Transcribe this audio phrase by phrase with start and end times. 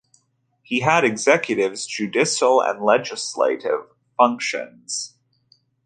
[0.63, 3.81] He had executives, judicial and legislative
[4.17, 5.13] functions.